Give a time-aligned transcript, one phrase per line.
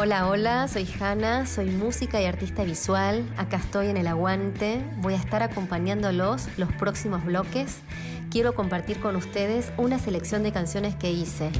[0.00, 3.28] Hola, hola, soy Hanna, soy música y artista visual.
[3.36, 4.80] Acá estoy en el aguante.
[4.98, 7.78] Voy a estar acompañándolos los próximos bloques.
[8.30, 11.50] Quiero compartir con ustedes una selección de canciones que hice.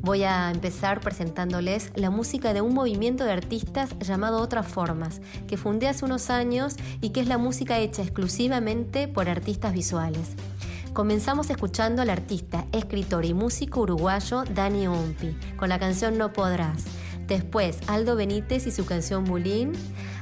[0.00, 5.56] Voy a empezar presentándoles la música de un movimiento de artistas llamado Otras Formas, que
[5.56, 10.30] fundé hace unos años y que es la música hecha exclusivamente por artistas visuales.
[10.92, 17.03] Comenzamos escuchando al artista, escritor y músico uruguayo Dani Umpi, con la canción No Podrás.
[17.26, 19.72] Después, Aldo Benítez y su canción Bulín,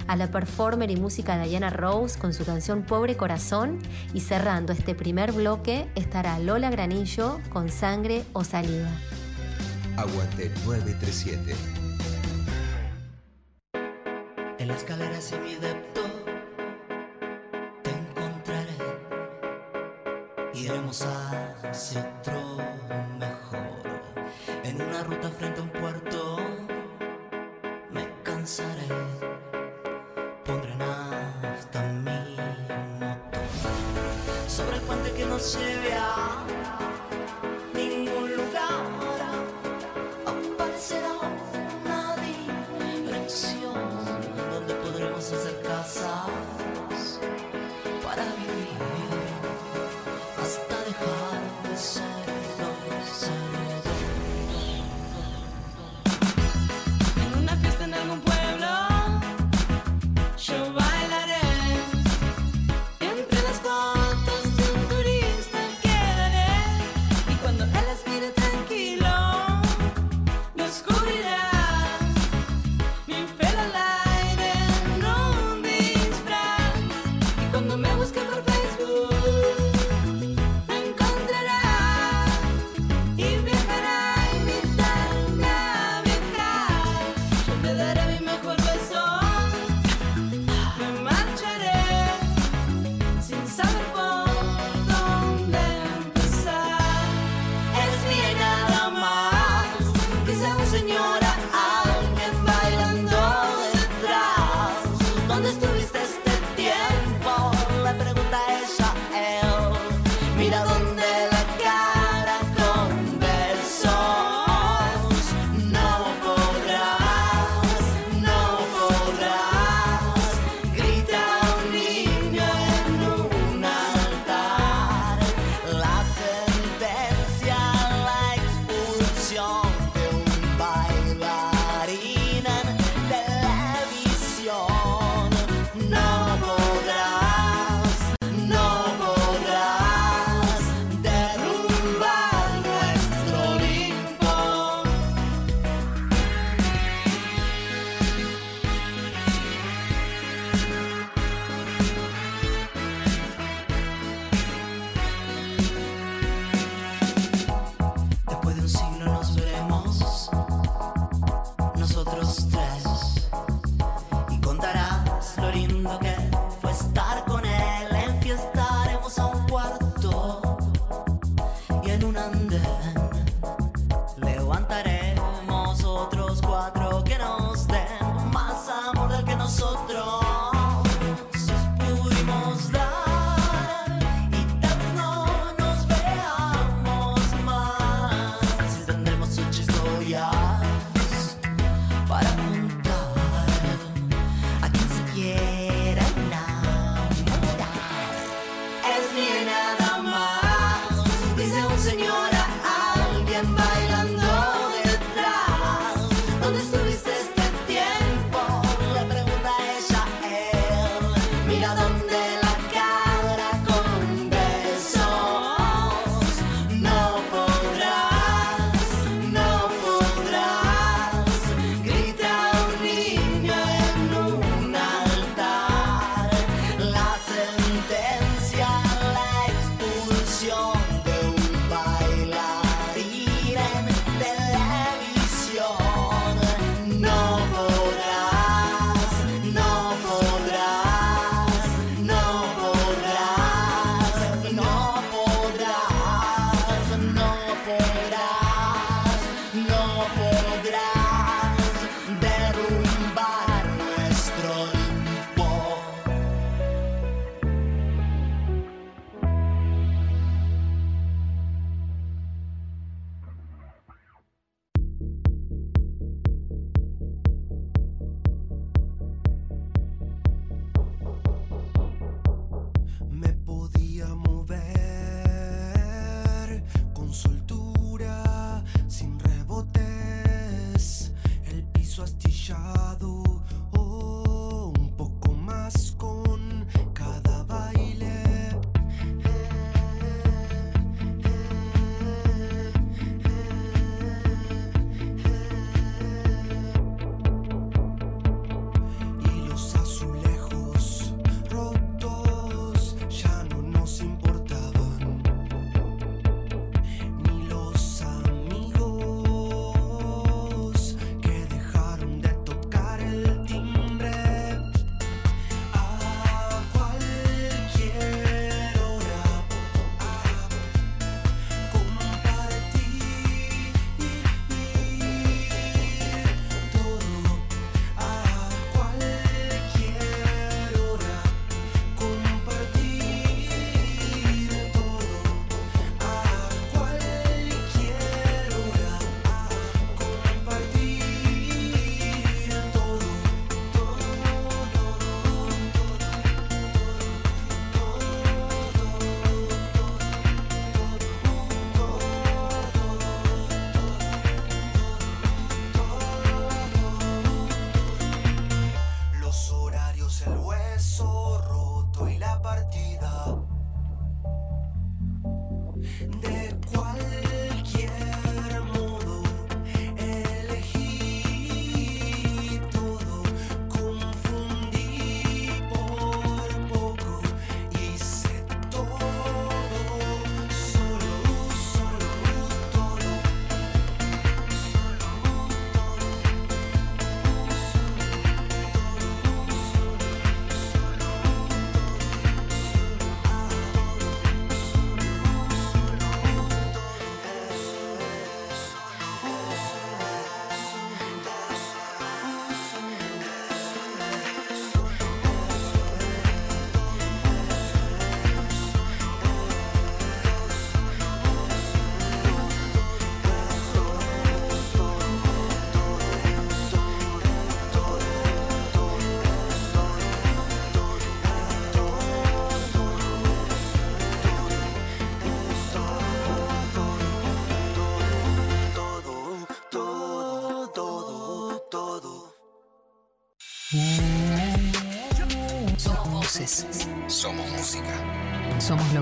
[0.07, 3.79] a la performer y música Diana Rose con su canción Pobre Corazón
[4.15, 8.91] y cerrando este primer bloque estará Lola Granillo con Sangre o Saliva.
[9.97, 11.55] Aguante 937.
[14.59, 16.03] En la escalera sin mi depto
[17.83, 18.77] te encontraré.
[20.55, 22.59] Iremos hacia otro
[23.19, 23.83] mejor.
[24.65, 26.12] En una ruta frente a un puerto
[35.43, 35.82] el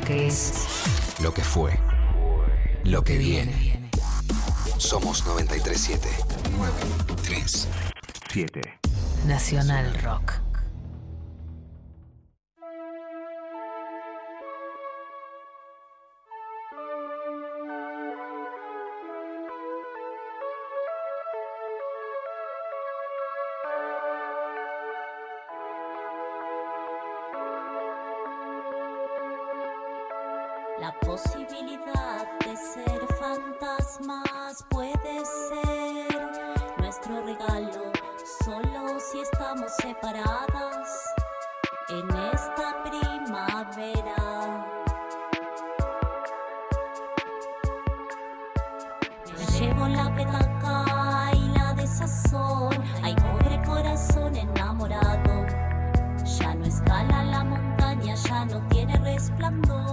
[0.01, 0.53] lo que es.
[1.23, 1.79] Lo que fue.
[2.85, 3.79] Lo que viene.
[4.79, 6.09] Somos 937.
[6.57, 8.79] 937.
[9.27, 10.40] Nacional Rock.
[39.91, 41.15] Separadas
[41.89, 44.21] en esta primavera.
[49.59, 52.75] Llevo la petaca y la desazón.
[53.03, 55.47] Ay, pobre corazón enamorado.
[56.39, 59.90] Ya no escala la montaña, ya no tiene resplandor.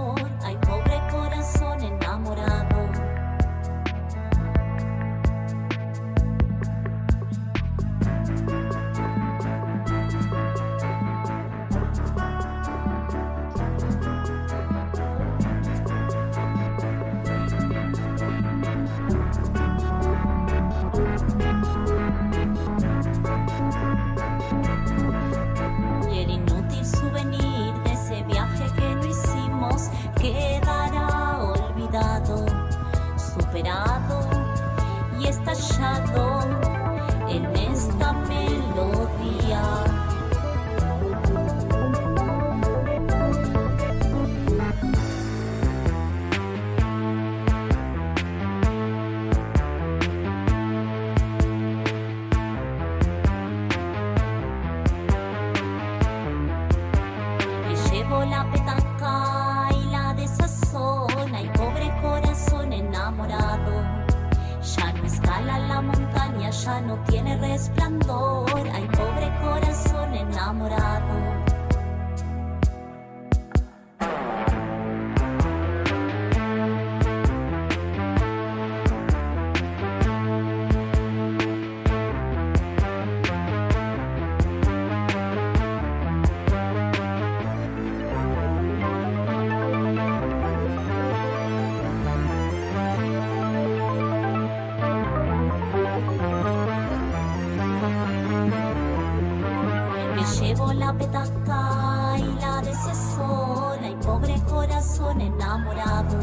[100.88, 103.80] La petaca y la desazón.
[103.84, 106.18] Ay, pobre corazón enamorado.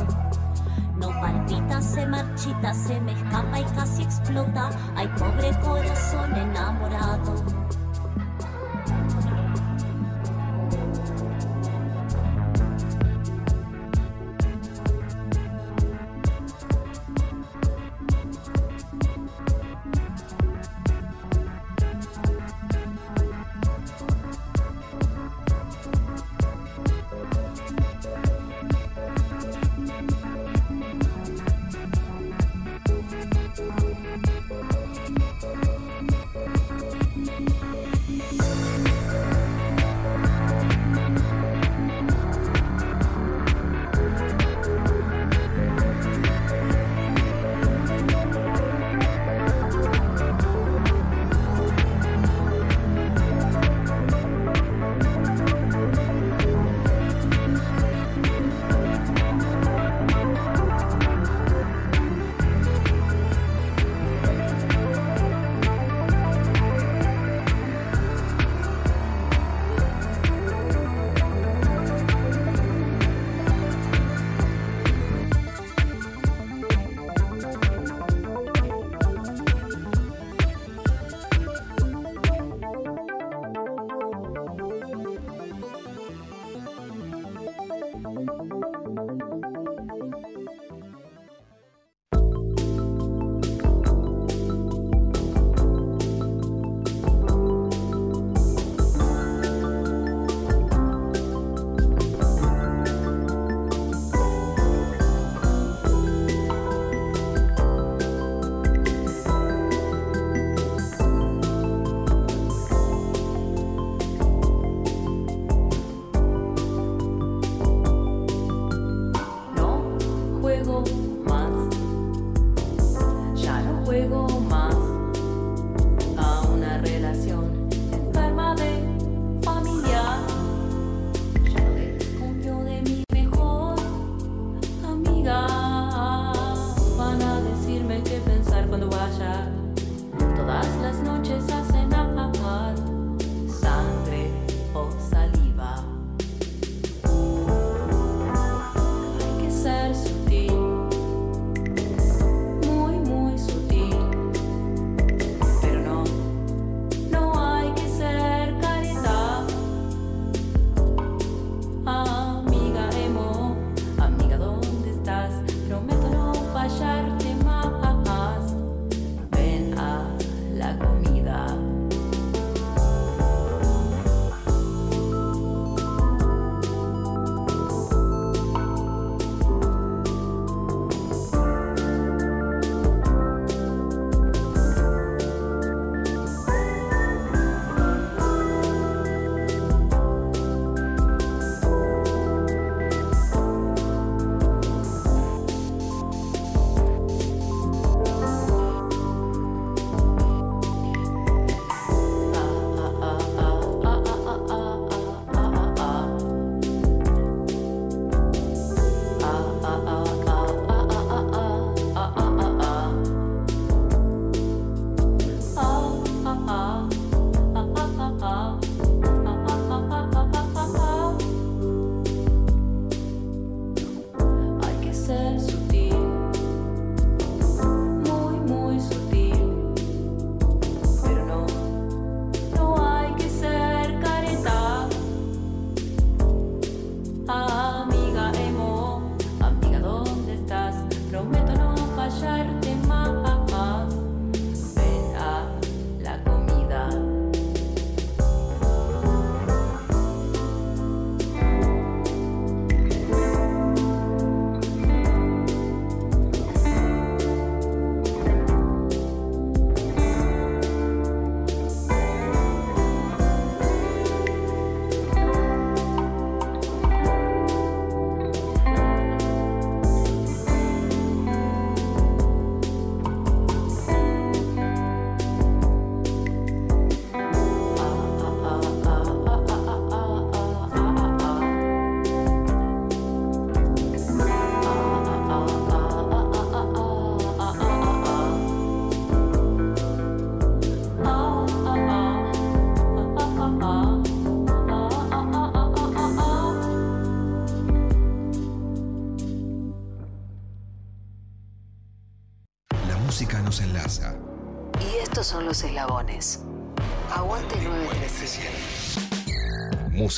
[0.96, 4.70] No palpita, se marchita, se me escapa y casi explota.
[4.96, 7.34] Ay, pobre corazón enamorado.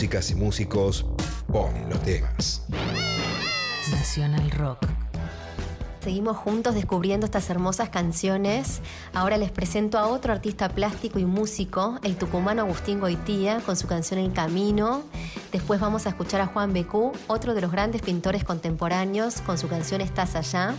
[0.07, 1.07] Músicas y músicos
[1.53, 2.63] ponen los temas.
[3.91, 4.87] Nacional Rock.
[5.99, 8.83] Seguimos juntos descubriendo estas hermosas canciones.
[9.13, 13.89] Ahora les presento a otro artista plástico y músico, el tucumano Agustín Goitía, con su
[13.89, 15.03] canción El Camino.
[15.57, 19.69] Después vamos a escuchar a Juan Becú, otro de los grandes pintores contemporáneos, con su
[19.69, 20.75] canción Estás allá.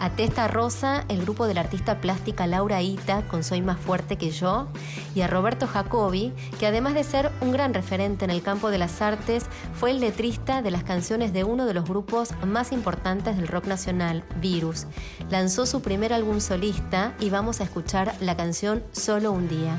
[0.00, 4.16] A Testa Rosa, el grupo de la artista plástica Laura Ita, con Soy más fuerte
[4.16, 4.68] que yo.
[5.14, 8.76] Y a Roberto Jacobi, que además de ser un gran referente en el campo de
[8.76, 13.38] las artes, fue el letrista de las canciones de uno de los grupos más importantes
[13.38, 14.84] del rock nacional, Virus.
[15.30, 19.78] Lanzó su primer álbum solista y vamos a escuchar la canción Solo un día.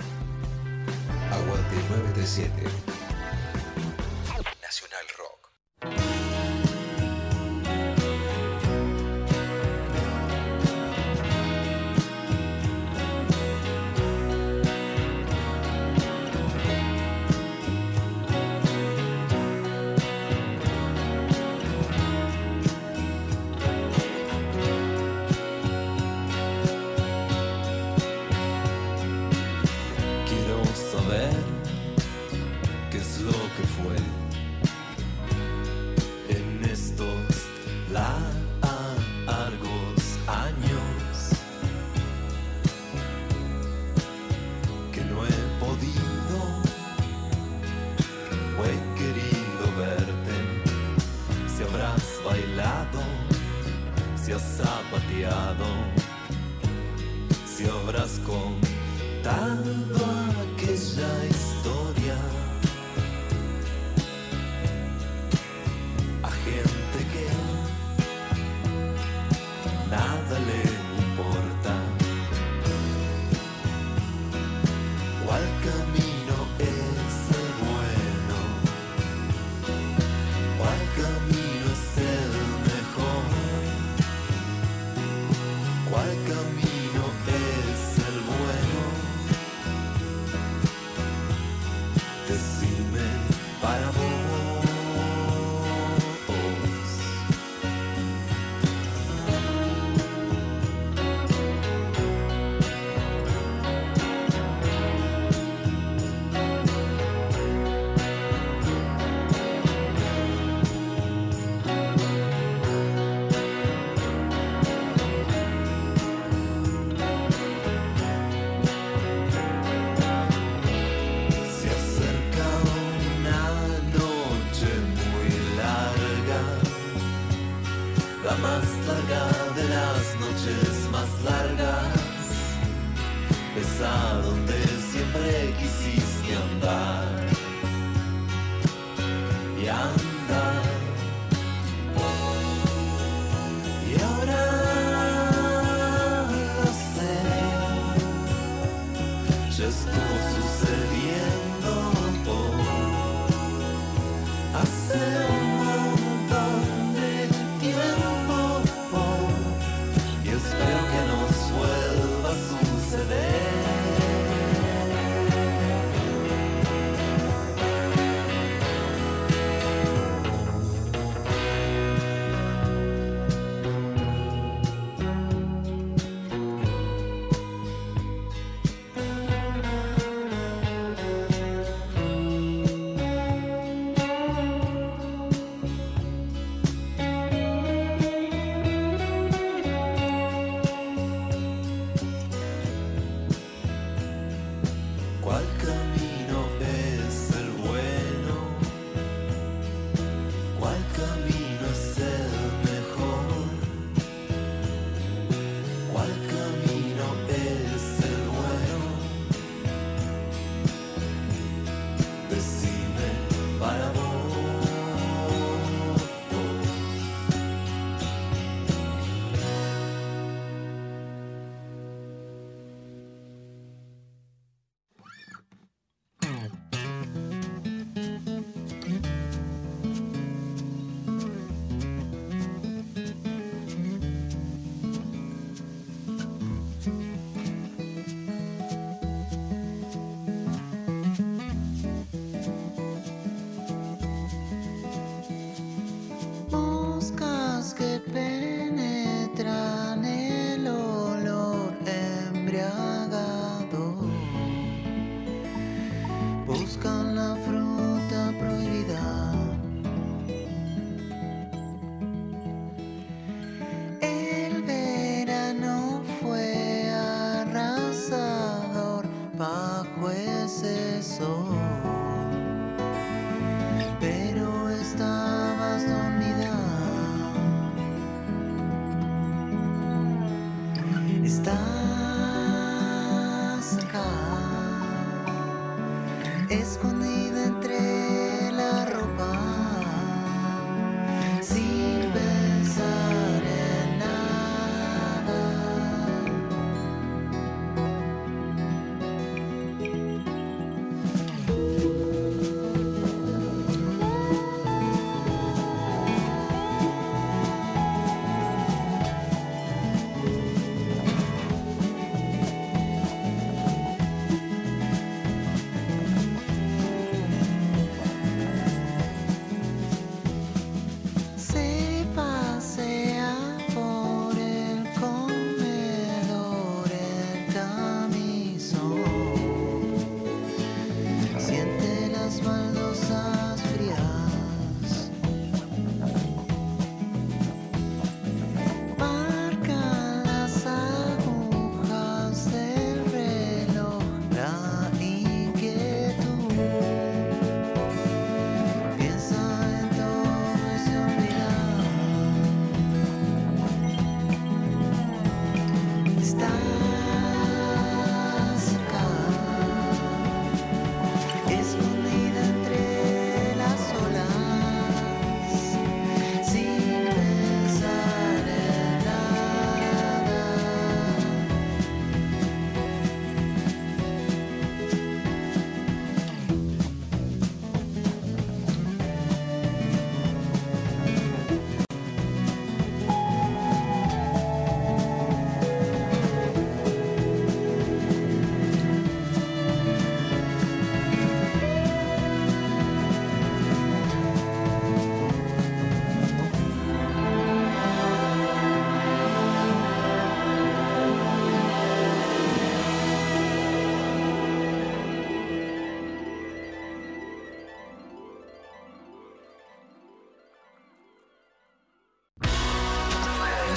[1.31, 2.98] Aguante 937.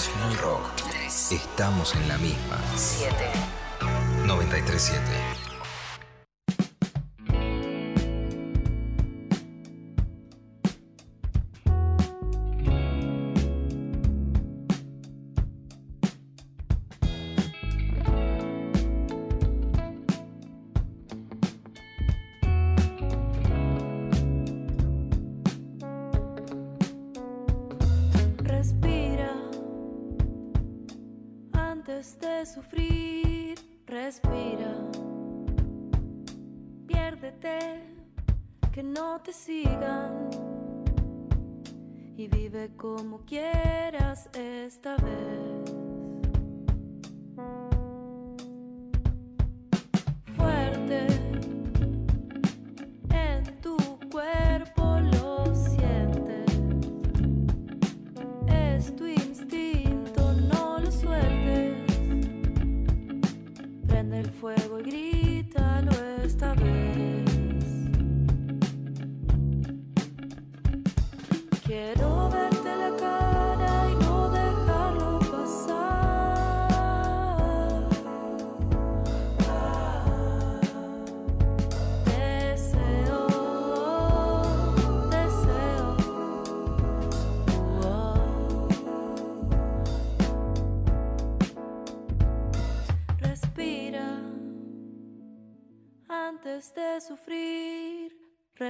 [0.02, 0.64] Nacional Rock.
[1.30, 2.58] Estamos en la misma.
[2.74, 3.14] 7.
[4.26, 5.51] 937.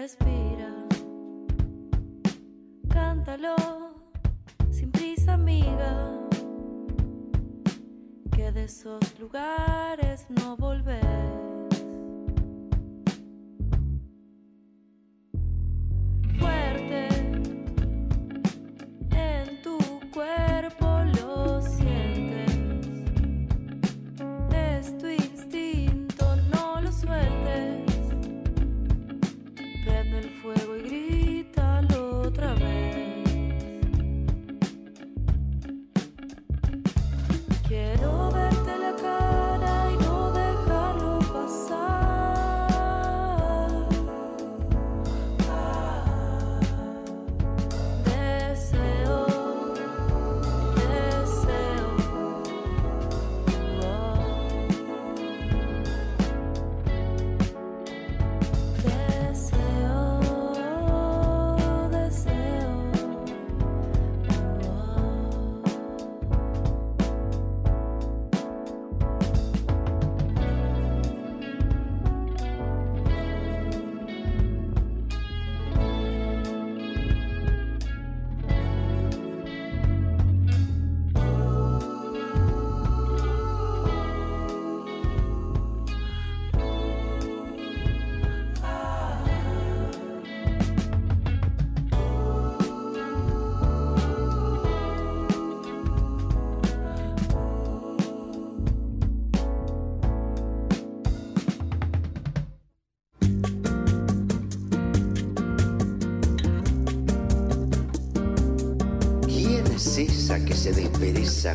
[0.03, 0.71] respira.
[2.89, 3.55] Cántalo
[4.69, 5.93] sin prisa, amiga.
[8.35, 11.62] Que de esos lugares no volver.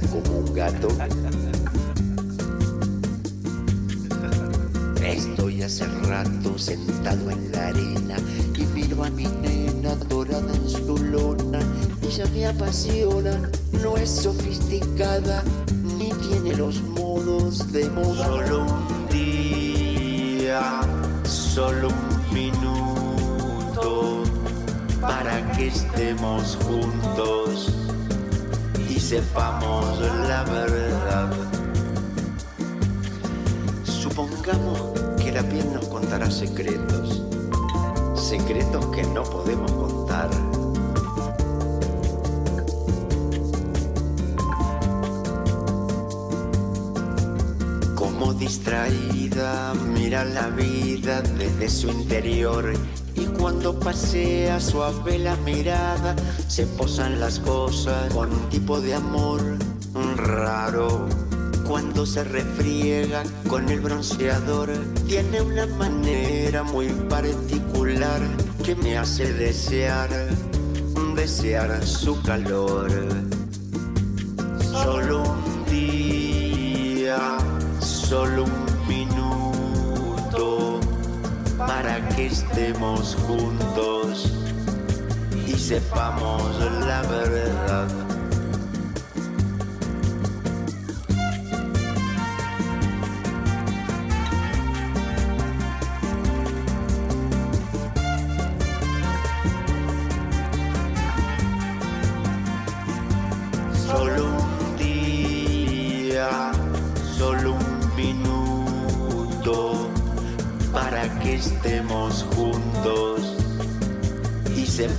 [0.02, 0.88] Como un gato.
[5.04, 8.18] Estoy hace rato sentado en la arena
[8.56, 11.60] y miro a mi nena dorada en su lona.
[12.02, 13.50] Ella me apasiona,
[13.84, 15.44] no es sofisticada
[15.98, 18.26] ni tiene los modos de moda.
[18.26, 20.82] Solo un día,
[21.24, 24.24] solo un minuto
[25.02, 27.87] para que estemos juntos
[29.08, 31.32] sepamos la verdad.
[33.86, 34.82] Supongamos
[35.18, 37.24] que la piel nos contará secretos,
[38.16, 40.30] secretos que no podemos contar.
[47.96, 52.74] Como distraída mira la vida desde su interior
[53.18, 56.16] y cuando pasea suave la mirada
[56.48, 59.42] se posan las cosas con un tipo de amor
[60.16, 61.08] raro.
[61.68, 64.70] Cuando se refriega con el bronceador
[65.08, 68.22] tiene una manera muy particular
[68.64, 70.10] que me hace desear,
[71.16, 72.90] desear su calor.
[74.62, 77.38] Solo un día,
[77.80, 78.67] solo un
[81.68, 84.32] para que estemos juntos
[85.46, 88.07] y sepamos la verdad.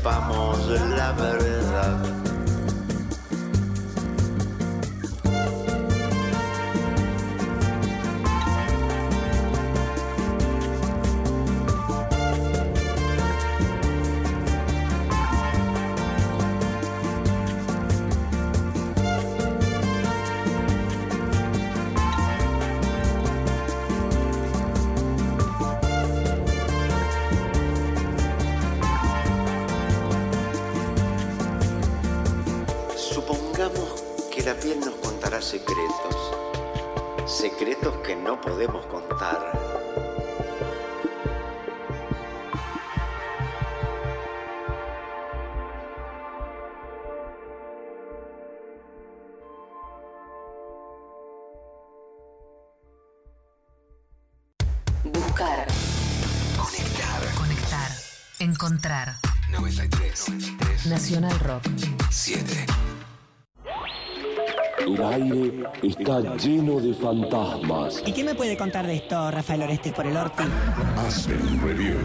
[0.09, 0.67] Y sepamos
[0.97, 1.13] la
[38.59, 39.39] podemos contar.
[55.05, 55.69] Buscar.
[56.57, 57.35] Conectar.
[57.37, 57.91] Conectar.
[58.41, 59.15] Encontrar.
[59.53, 60.87] 93.
[60.87, 61.63] Nacional Rock.
[62.11, 62.88] 7.
[65.15, 68.03] El aire está lleno de fantasmas.
[68.05, 70.45] ¿Y qué me puede contar de esto, Rafael Orestes por el Orti?
[70.97, 71.97] Aspen Review.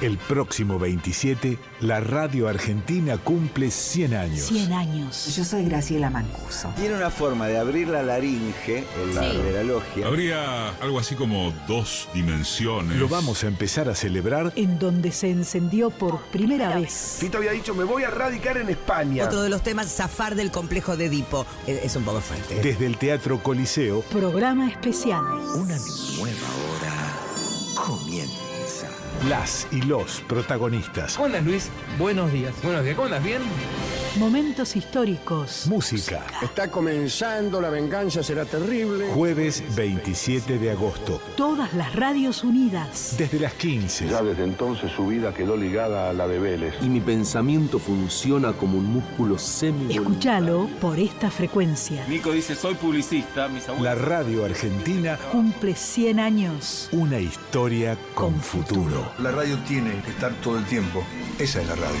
[0.00, 4.40] El próximo 27, la radio argentina cumple 100 años.
[4.46, 5.36] 100 años.
[5.36, 6.72] Yo soy Graciela Mancuso.
[6.76, 9.36] Tiene una forma de abrir la laringe en la, Sí.
[9.36, 10.06] de la logia.
[10.06, 12.96] Habría algo así como dos dimensiones.
[12.96, 17.18] Lo vamos a empezar a celebrar En donde se encendió por primera vez.
[17.20, 19.26] Fito había dicho, me voy a radicar en España.
[19.26, 21.44] Otro de los temas, zafar del complejo de Edipo.
[21.66, 22.54] Es, es un poco fuerte.
[22.62, 24.00] desde el Teatro Coliseo.
[24.00, 25.20] Programa especial.
[25.56, 25.76] Una
[26.16, 28.39] nueva hora comienza.
[29.28, 31.14] Las y los protagonistas.
[31.14, 31.70] ¿Cómo andas, Luis?
[31.98, 32.54] Buenos días.
[32.62, 32.96] Buenos días.
[32.96, 33.22] ¿Cómo andas?
[33.22, 33.42] ¿Bien?
[34.18, 35.66] Momentos históricos.
[35.68, 36.26] Música.
[36.42, 39.06] Está comenzando, la venganza será terrible.
[39.14, 41.20] Jueves 27 de agosto.
[41.36, 43.14] Todas las radios unidas.
[43.16, 44.08] Desde las 15.
[44.08, 46.74] Ya desde entonces su vida quedó ligada a la de Vélez.
[46.82, 52.04] Y mi pensamiento funciona como un músculo semi Escúchalo por esta frecuencia.
[52.08, 53.84] Nico dice, soy publicista, mis abuelos.
[53.84, 56.88] La radio argentina, Cumple 100 años.
[56.90, 59.12] una historia con, futuro.
[59.20, 61.04] La radio tiene que estar todo el tiempo.
[61.38, 62.00] Esa es la radio.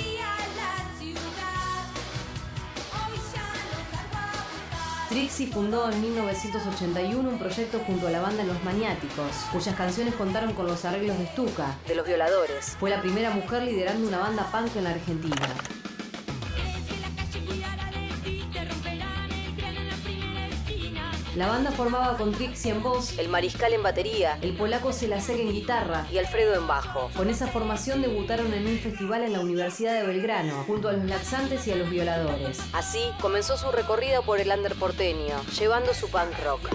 [5.15, 10.51] Trixie fundó en 1981 un proyecto junto a la banda Los Maniáticos, cuyas canciones contaron
[10.51, 11.77] con los arreglos de Stuka.
[11.87, 12.75] De los violadores.
[12.77, 15.47] Fue la primera mujer liderando una banda punk en la Argentina.
[21.35, 25.51] La banda formaba con Trixie en voz, El mariscal en batería el polaco Selasek en
[25.51, 26.07] guitarra.
[26.09, 27.09] y Alfredo en bajo.
[27.13, 31.03] Con esa formación debutaron en un festival en la Universidad de Belgrano, junto a los
[31.03, 32.59] laxantes y a los violadores.
[32.71, 36.69] Así comenzó su recorrido por el under porteño, llevando su punk rock.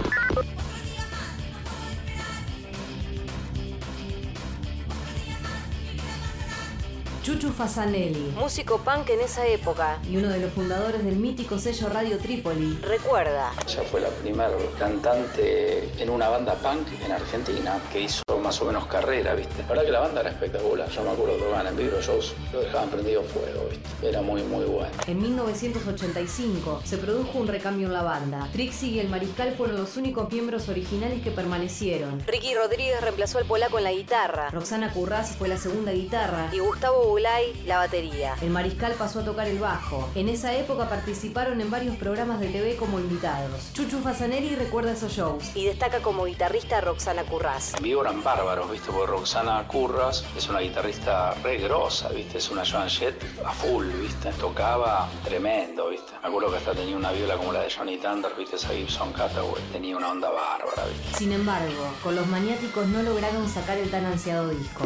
[7.23, 9.99] Chuchu Fasanelli, Músico punk en esa época.
[10.09, 14.49] y uno de los fundadores del mítico sello Radio Trípoli, Recuerda, Ella fue la primera
[14.79, 19.61] cantante en una banda punk en Argentina que hizo más o menos carrera, ¿viste?
[19.63, 20.89] La verdad que la banda era espectacular.
[20.89, 24.09] Yo me acuerdo que tocaban en vivo shows, lo dejaban prendido fuego, ¿viste?
[24.09, 24.91] Era muy, muy bueno.
[25.07, 28.47] En 1985 se produjo un recambio en la banda.
[28.51, 32.21] Trixie y el Mariscal fueron los únicos miembros originales que permanecieron.
[32.27, 36.59] Ricky Rodríguez reemplazó al polaco en la guitarra Roxana Curraz fue la segunda guitarra y
[36.59, 38.35] Gustavo Bulay la batería.
[38.41, 40.09] El Mariscal pasó a tocar el bajo.
[40.15, 43.71] En esa época participaron en varios programas de TV como invitados.
[43.73, 45.55] Chuchu Fasanelli recuerda esos shows.
[45.55, 47.73] Y destaca como guitarrista a Roxana Curraz.
[47.75, 48.91] En vivo eran bárbaros, ¿viste?
[48.91, 52.37] Porque Roxana Curras es una guitarrista re grosa, ¿viste?
[52.37, 54.31] Es una Joan Jett a full, ¿viste?
[54.33, 56.13] Tocaba tremendo, ¿viste?
[56.21, 58.55] Me acuerdo que hasta tenía una viola como la de Johnny Thunder, ¿viste?
[58.55, 59.61] Esa Gibson Cataway.
[59.73, 61.17] Tenía una onda bárbara, ¿viste?
[61.17, 64.85] Sin embargo, con los maniáticos no lograron sacar el tan ansiado disco.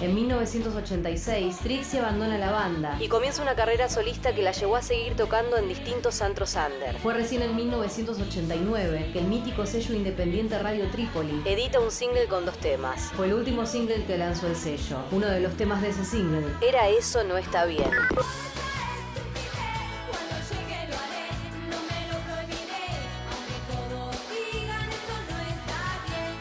[0.00, 2.96] En 1986, Trixie abandona la banda.
[3.00, 6.96] Y comienza una carrera solista que la llevó a seguir tocando en distintos antros under.
[7.00, 12.46] Fue recién en 1989 que el mítico sello independiente Radio Trípoli Edita un single con
[12.46, 13.10] dos temas.
[13.14, 14.96] fue el último single que lanzó el sello.
[15.10, 17.90] Uno de los temas de ese single Era eso no está bien.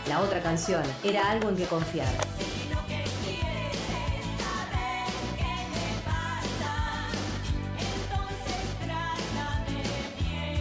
[0.07, 2.07] La otra canción era algo en que confiar.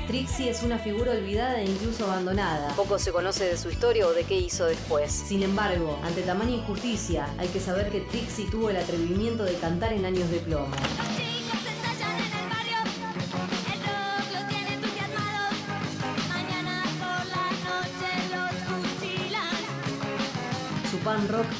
[0.09, 2.75] Trixie es una figura olvidada e incluso abandonada.
[2.75, 5.13] Poco se conoce de su historia o de qué hizo después.
[5.13, 9.93] Sin embargo, ante tamaña injusticia, hay que saber que Trixie tuvo el atrevimiento de cantar
[9.93, 10.75] en años de plomo.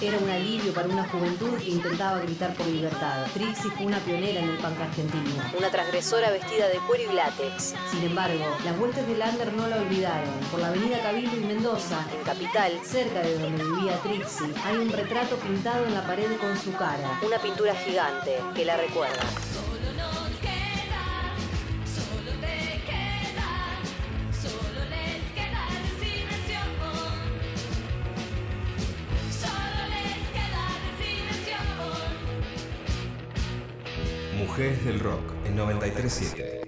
[0.01, 3.27] Era un alivio para una juventud que intentaba gritar por libertad.
[3.35, 5.43] Trixie fue una pionera en el punk argentino.
[5.59, 7.75] Una transgresora vestida de cuero y látex.
[7.91, 10.31] Sin embargo, las huestes de Lander no la olvidaron.
[10.51, 14.91] Por la avenida Cabildo y Mendoza, En Capital, cerca de donde vivía Trixie, hay un
[14.91, 17.21] retrato pintado en la pared con su cara.
[17.27, 19.23] una pintura gigante que la recuerda.
[34.59, 36.68] Mujeres del Rock en 937.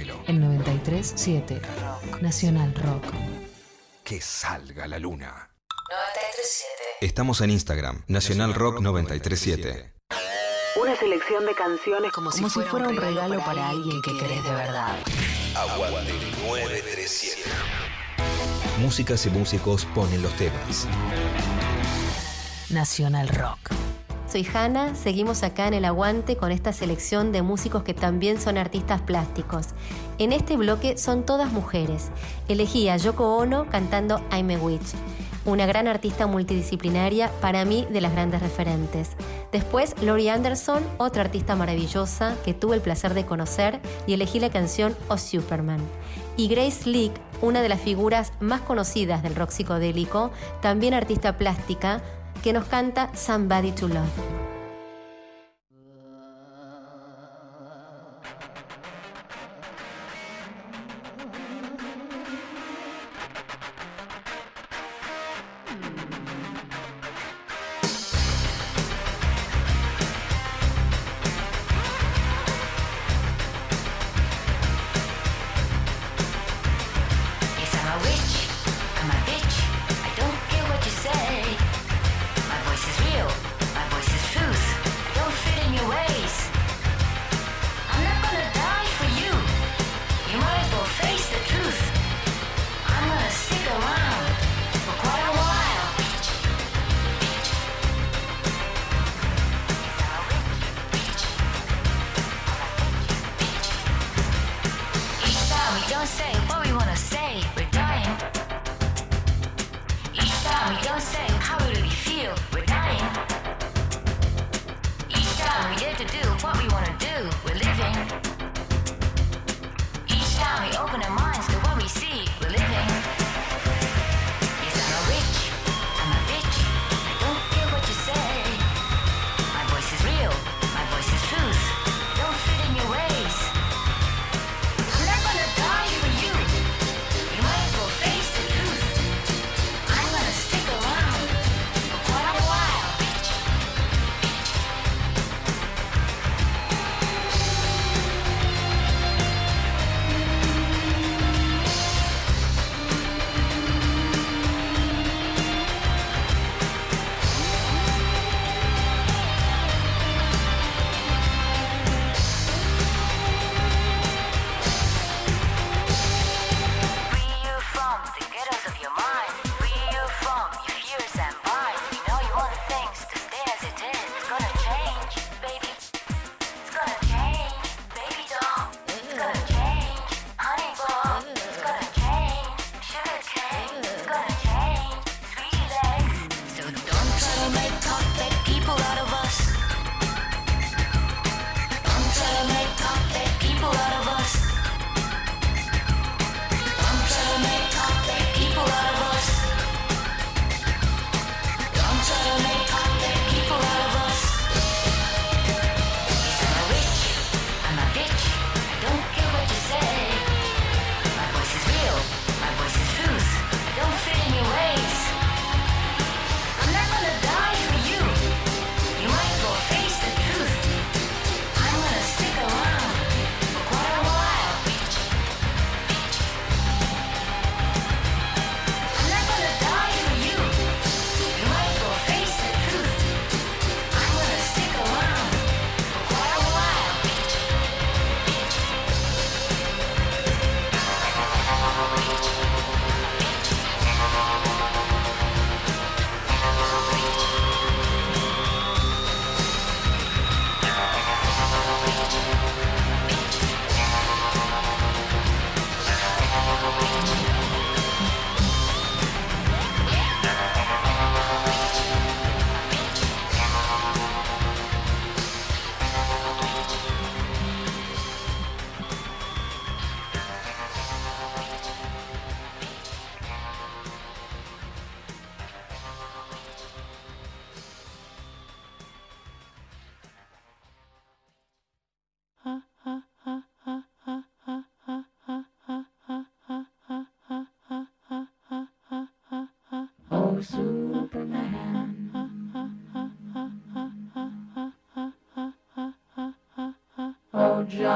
[0.00, 0.22] D'Angelo.
[0.26, 2.22] En 93.7 Rock.
[2.22, 3.04] Nacional Rock.
[4.04, 5.50] Que salga la luna.
[5.58, 6.98] 93.7.
[7.02, 9.92] Estamos en Instagram, Nacional Rock 937.
[10.80, 14.96] Una selección de canciones como, si, fuera, un regalo para alguien que querés de verdad.
[15.54, 16.12] Aguante
[16.46, 17.42] 937.
[18.78, 20.86] Músicas y músicos ponen los temas.
[22.70, 23.70] Nacional Rock.
[24.30, 28.58] Soy Hanna, seguimos acá en el aguante con esta selección de músicos que también son
[28.58, 29.70] artistas plásticos.
[30.18, 32.10] En este bloque son todas mujeres.
[32.46, 34.94] Elegí a Yoko Ono cantando I'm a Witch,
[35.44, 39.10] una gran artista multidisciplinaria, para mí de las grandes referentes.
[39.50, 44.50] Después Laurie Anderson, otra artista maravillosa que tuve el placer de conocer y elegí la
[44.50, 45.80] canción O Superman.
[46.36, 47.12] Y Grace Leak,
[47.42, 50.30] una de las figuras más conocidas del rock psicodélico,
[50.62, 52.00] también artista plástica,
[52.42, 54.39] que nos canta Somebody to Love.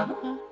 [0.05, 0.44] uh-huh.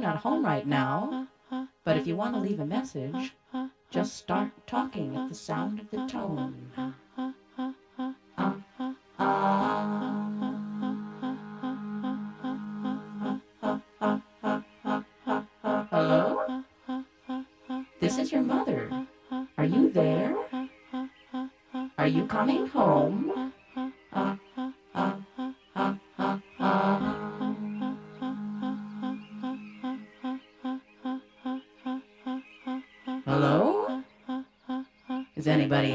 [0.00, 2.64] I'm not uh-huh, home right uh-huh, now, uh-huh, but if you want to leave a
[2.64, 3.34] message,
[3.90, 6.54] just start talking at the sound of the tone.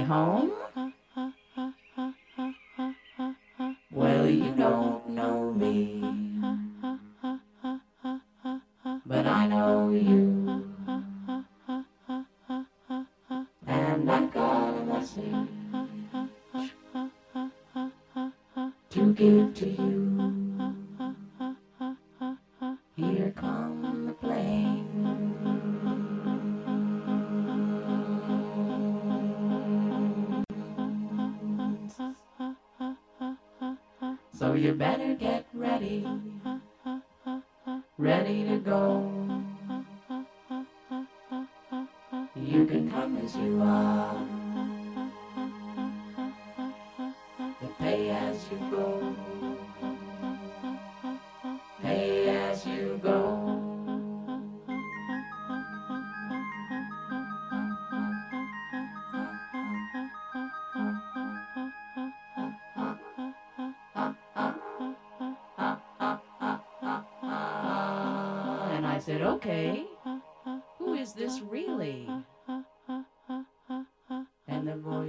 [0.06, 0.55] home.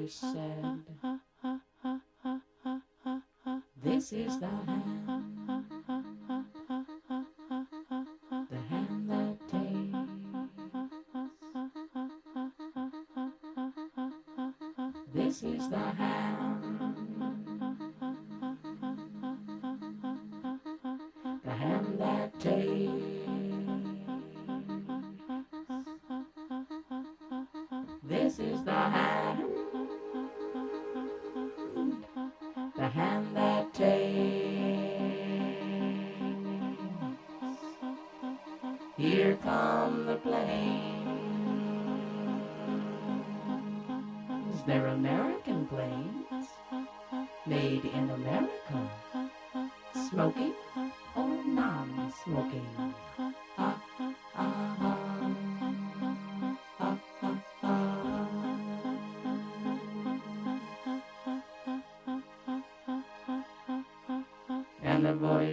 [0.07, 0.23] This
[4.13, 5.16] is the hand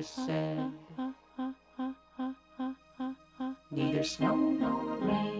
[0.04, 0.72] said.
[3.72, 5.33] Neither snow nor rain.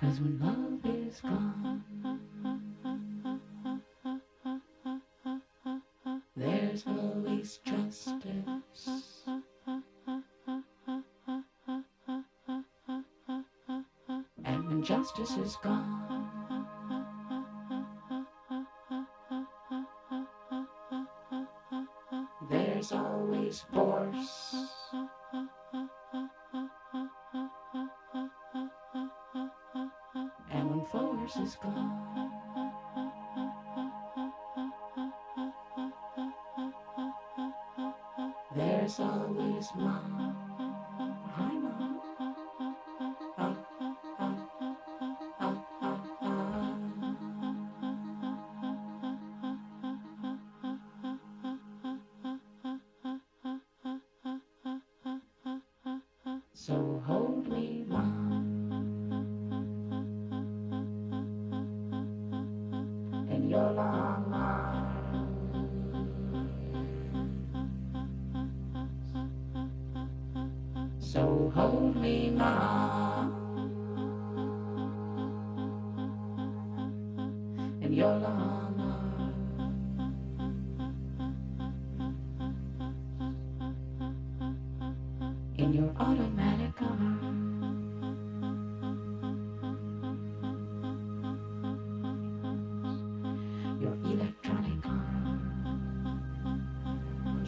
[0.00, 1.82] Cause when love is gone,
[6.36, 8.12] there's always justice.
[14.44, 15.95] And when justice is gone,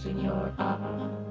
[0.05, 1.28] In your arms.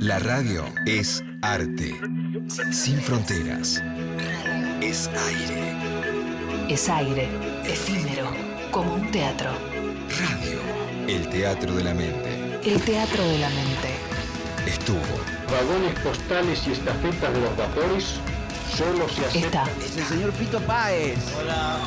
[0.00, 1.94] La radio es arte.
[2.72, 3.82] Sin fronteras.
[4.80, 5.76] Es aire.
[6.68, 7.28] Es aire,
[7.64, 8.28] efímero,
[8.70, 9.50] como un teatro.
[10.18, 10.58] Radio.
[11.06, 12.60] El teatro de la mente.
[12.64, 13.94] El teatro de la mente.
[14.66, 14.98] Estuvo.
[15.50, 18.16] Vagones postales y estafetas de los vapores
[18.76, 19.68] solo se aceptan.
[19.80, 21.18] Es el señor Pito Páez.
[21.40, 21.78] Hola.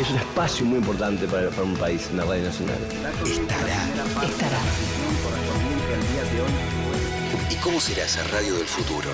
[0.00, 2.78] Es un espacio muy importante para, para un país, la Radio Nacional.
[3.24, 4.26] Estará.
[4.26, 5.05] Estará.
[7.50, 9.10] ¿Y cómo será esa radio del futuro?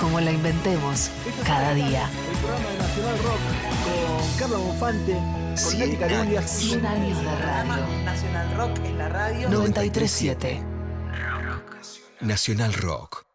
[0.00, 1.10] Como la inventemos
[1.44, 2.08] cada día.
[2.30, 3.40] El programa de Nacional Rock
[3.84, 6.50] con Carlos Bonfante, con Cien Nati Carulias.
[6.50, 7.86] 100 años de radio.
[8.04, 9.48] Nacional Rock en la radio.
[9.48, 10.62] 937.
[12.20, 13.25] Nacional Rock.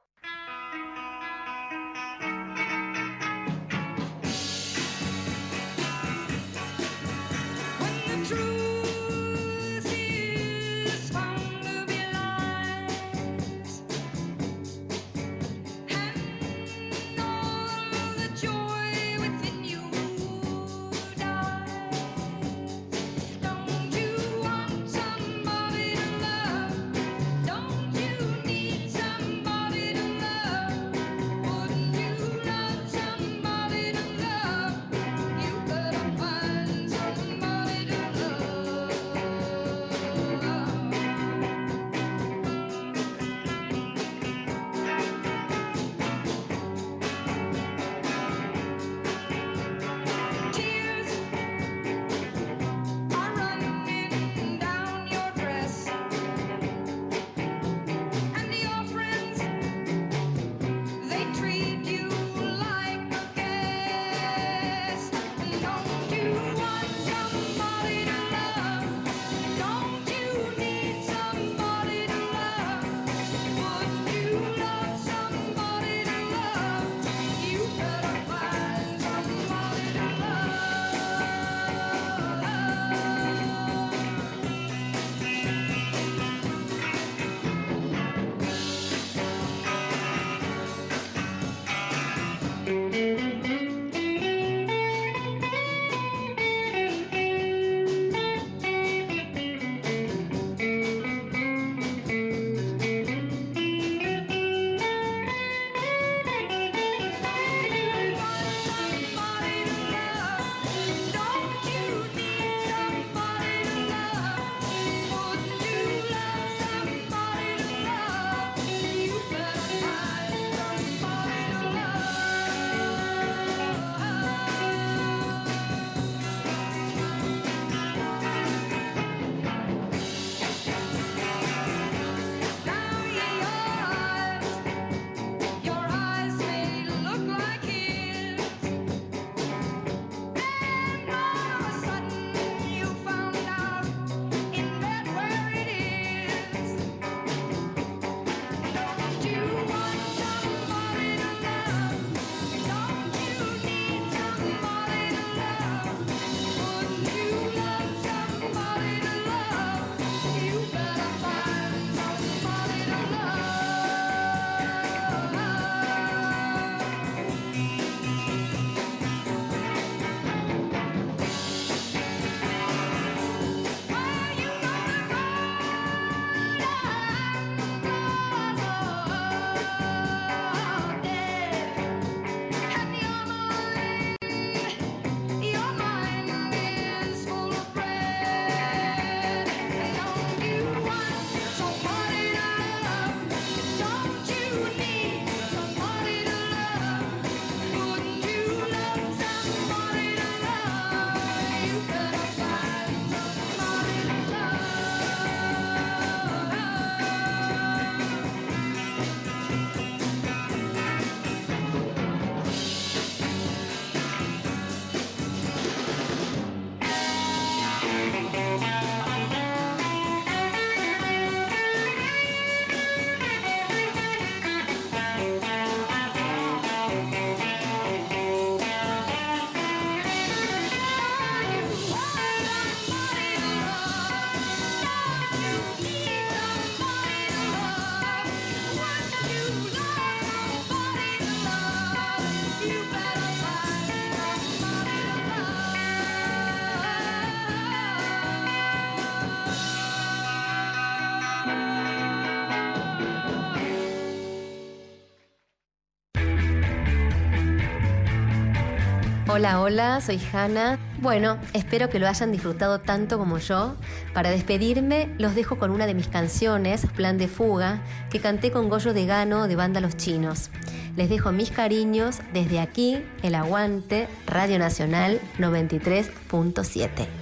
[259.42, 260.78] Hola, hola, soy Hanna.
[261.00, 263.76] Bueno, espero que lo hayan disfrutado tanto como yo.
[264.14, 267.82] Para despedirme, los dejo con una de mis canciones, Plan de Fuga,
[268.12, 270.52] que canté con Goyo de Gano de Banda Los Chinos.
[270.96, 277.21] Les dejo mis cariños desde aquí, El Aguante, Radio Nacional 93.7.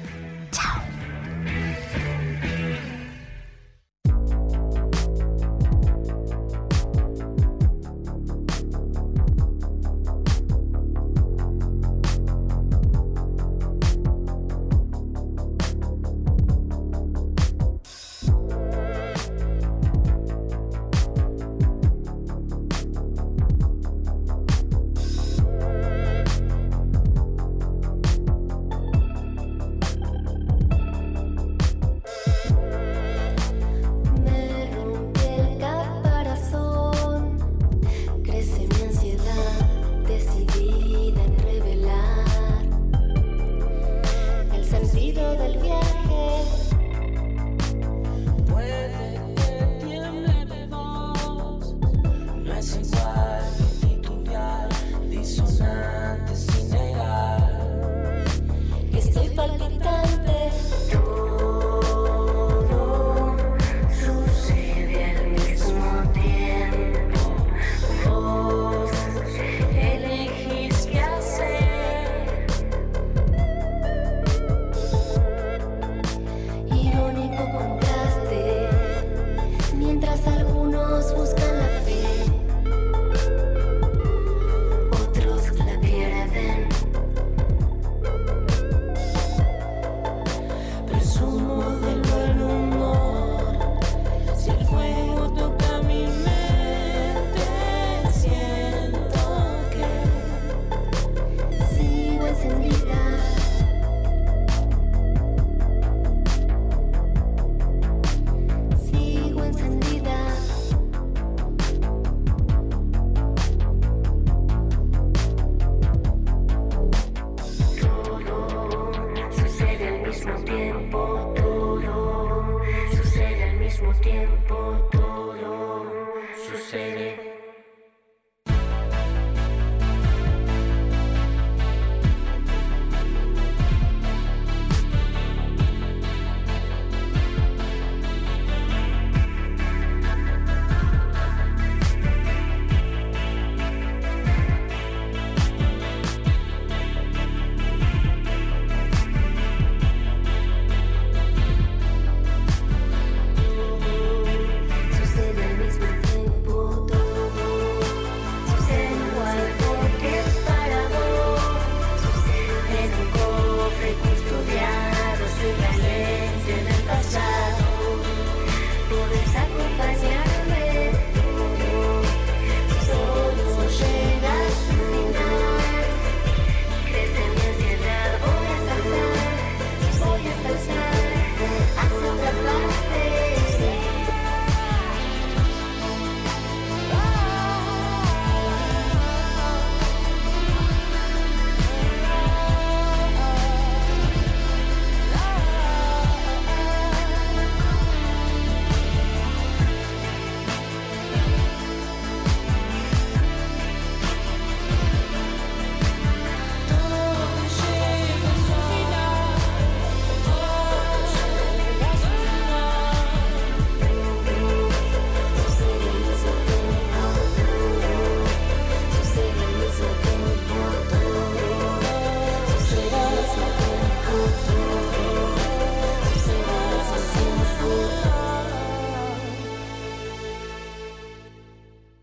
[124.10, 124.99] tiempo.